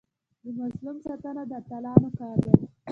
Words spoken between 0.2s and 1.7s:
د مظلوم ساتنه د